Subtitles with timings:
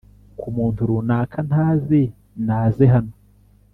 [0.39, 2.01] ku muntu runaka ntazi
[2.45, 3.13] naze hano